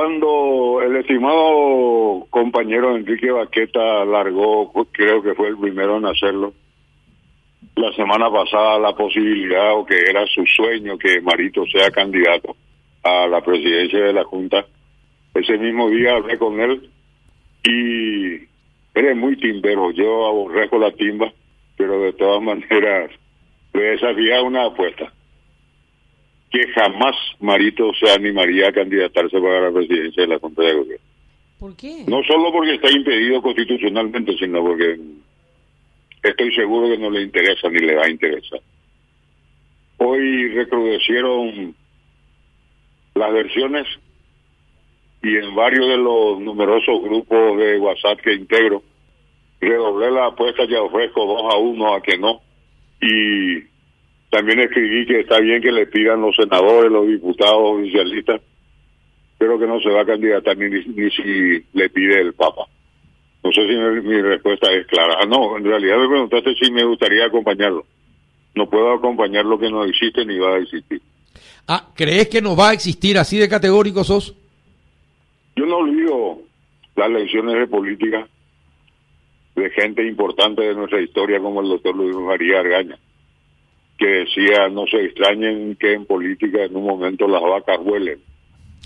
[0.00, 6.54] Cuando el estimado compañero Enrique Baqueta largó, creo que fue el primero en hacerlo,
[7.76, 12.56] la semana pasada la posibilidad o que era su sueño que Marito sea candidato
[13.02, 14.64] a la presidencia de la Junta.
[15.34, 16.88] Ese mismo día hablé con él
[17.62, 18.36] y
[18.98, 21.30] eres muy timbero, yo aborrezco la timba,
[21.76, 23.10] pero de todas maneras
[23.74, 25.12] le desafía una apuesta
[26.50, 31.06] que jamás Marito se animaría a candidatarse para la presidencia de la Junta de Gobierno.
[31.58, 32.04] ¿Por qué?
[32.08, 34.98] No solo porque está impedido constitucionalmente, sino porque
[36.22, 38.60] estoy seguro que no le interesa ni le va a interesar.
[39.98, 41.74] Hoy recrudecieron
[43.14, 43.86] las versiones
[45.22, 48.82] y en varios de los numerosos grupos de WhatsApp que integro,
[49.60, 52.40] redoblé la apuesta y ofrezco dos a uno a que no.
[53.02, 53.69] Y
[54.30, 58.40] también escribí que está bien que le pidan los senadores, los diputados oficialistas,
[59.38, 62.66] pero que no se va a candidatar ni, ni si le pide el Papa.
[63.42, 63.74] No sé si
[64.06, 65.14] mi, respuesta es clara.
[65.20, 67.84] Ah, no, en realidad me preguntaste si me gustaría acompañarlo.
[68.54, 71.00] No puedo acompañar lo que no existe ni va a existir.
[71.66, 74.34] Ah, ¿crees que no va a existir así de categórico sos?
[75.56, 76.38] Yo no olvido
[76.96, 78.28] las lecciones de política
[79.56, 82.98] de gente importante de nuestra historia como el doctor Luis María Argaña,
[84.00, 88.18] que decía, no se extrañen que en política en un momento las vacas huelen.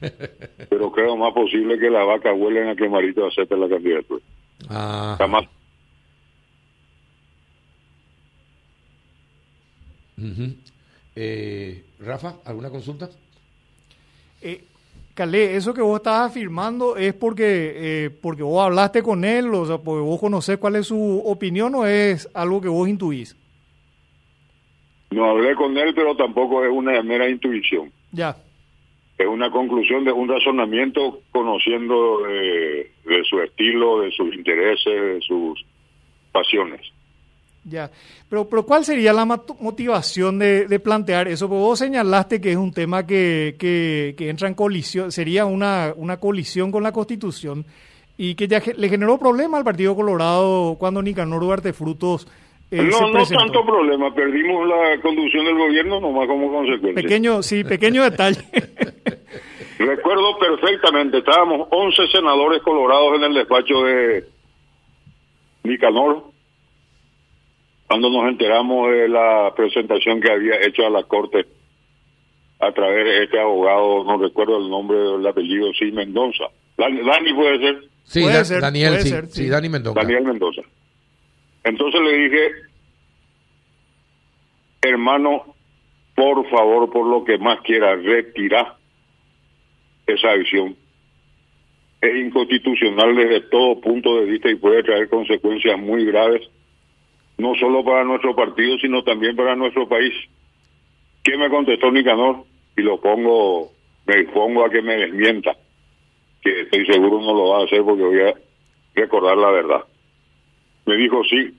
[0.68, 4.24] Pero creo más posible que las vacas huelen a que Marito acepte la candidatura.
[4.68, 5.14] Ah.
[5.16, 5.44] Jamás.
[11.14, 13.08] Eh, Rafa, ¿alguna consulta?
[14.42, 14.64] Eh,
[15.14, 17.44] Calé, eso que vos estás afirmando es porque,
[17.76, 21.76] eh, porque vos hablaste con él, o sea, porque vos conocés cuál es su opinión
[21.76, 23.36] o es algo que vos intuís.
[25.10, 27.90] No hablé con él, pero tampoco es una mera intuición.
[28.12, 28.36] Ya,
[29.18, 35.20] Es una conclusión de un razonamiento conociendo de, de su estilo, de sus intereses, de
[35.26, 35.64] sus
[36.32, 36.80] pasiones.
[37.64, 37.90] ya.
[38.28, 41.48] Pero, pero ¿cuál sería la motivación de, de plantear eso?
[41.48, 45.92] Porque vos señalaste que es un tema que, que, que entra en colisión, sería una,
[45.96, 47.64] una colisión con la Constitución
[48.18, 52.26] y que ya le generó problema al Partido Colorado cuando Nicanor Duarte Frutos
[52.70, 54.14] eh, no, no tanto problema.
[54.14, 57.02] Perdimos la conducción del gobierno nomás como consecuencia.
[57.02, 58.40] Pequeño, sí, pequeño detalle.
[59.78, 64.24] Recuerdo perfectamente, estábamos 11 senadores colorados en el despacho de
[65.64, 66.24] Nicanor
[67.86, 71.46] cuando nos enteramos de la presentación que había hecho a la Corte
[72.58, 76.44] a través de este abogado, no recuerdo el nombre del apellido, sí, Mendoza.
[76.78, 79.48] Dani, Dani puede ser, Sí, Puede Da- ser, Daniel, puede sí, ser, sí, sí.
[79.48, 80.00] Dani Mendoza.
[80.00, 80.62] Daniel Mendoza.
[81.66, 82.52] Entonces le dije,
[84.82, 85.56] hermano,
[86.14, 88.76] por favor, por lo que más quiera, retira
[90.06, 90.76] esa visión.
[92.00, 96.48] Es inconstitucional desde todo punto de vista y puede traer consecuencias muy graves,
[97.36, 100.14] no solo para nuestro partido, sino también para nuestro país.
[101.24, 102.44] ¿Qué me contestó Nicanor?
[102.76, 103.72] Y lo pongo,
[104.06, 105.56] me expongo a que me desmienta,
[106.40, 108.34] que estoy seguro no lo va a hacer porque voy a
[108.94, 109.84] recordar la verdad.
[110.86, 111.52] Me dijo, sí,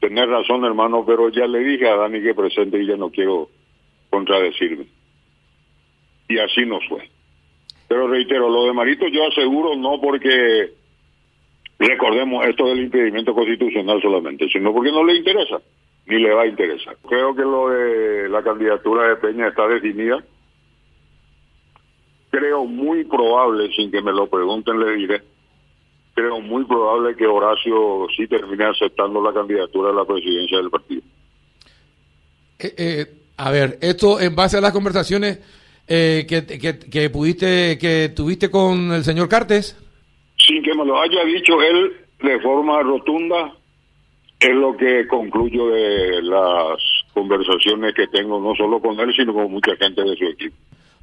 [0.00, 3.48] tenés razón hermano, pero ya le dije a Dani que presente y ya no quiero
[4.10, 4.86] contradecirme.
[6.28, 7.08] Y así nos fue.
[7.88, 10.72] Pero reitero, lo de Marito yo aseguro no porque
[11.78, 15.60] recordemos esto del impedimento constitucional solamente, sino porque no le interesa,
[16.06, 16.96] ni le va a interesar.
[17.08, 20.22] Creo que lo de la candidatura de Peña está definida.
[22.30, 25.22] Creo muy probable, sin que me lo pregunten, le diré,
[26.16, 31.02] creo muy probable que Horacio sí termine aceptando la candidatura a la presidencia del partido.
[32.58, 33.06] Eh, eh,
[33.36, 35.38] a ver, esto en base a las conversaciones
[35.86, 39.76] eh, que, que, que pudiste, que tuviste con el señor Cartes.
[40.38, 43.52] Sin que me lo haya dicho él de forma rotunda,
[44.40, 46.78] es lo que concluyo de las
[47.12, 50.56] conversaciones que tengo, no solo con él, sino con mucha gente de su equipo.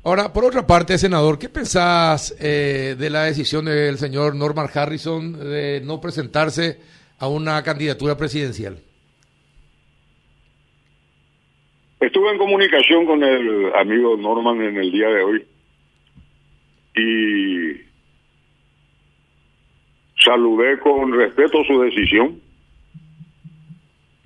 [0.06, 5.32] Ahora, por otra parte, senador, ¿qué pensás eh, de la decisión del señor Norman Harrison
[5.32, 6.78] de no presentarse
[7.20, 8.79] a una candidatura presidencial?
[12.02, 15.46] Estuve en comunicación con el amigo Norman en el día de hoy
[16.97, 17.82] y
[20.22, 22.41] saludé con respeto su decisión.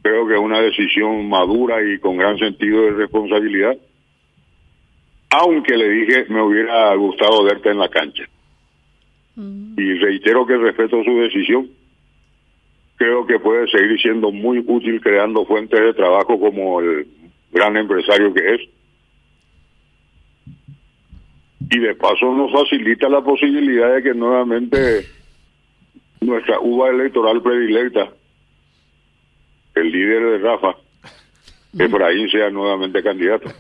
[0.01, 3.77] Creo que es una decisión madura y con gran sentido de responsabilidad.
[5.29, 8.23] Aunque le dije, me hubiera gustado verte en la cancha.
[9.35, 11.69] Y reitero que respeto su decisión.
[12.95, 17.07] Creo que puede seguir siendo muy útil creando fuentes de trabajo como el
[17.51, 18.61] gran empresario que es.
[21.69, 25.05] y de paso nos facilita la posibilidad de que nuevamente
[26.21, 28.09] nuestra uva electoral predilecta,
[29.75, 30.75] el líder de Rafa,
[31.77, 33.51] Efraín sea nuevamente candidato.